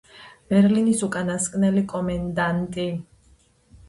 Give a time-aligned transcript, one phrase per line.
[0.51, 2.87] ბერლინის უკანასკნელი კომენდანტი.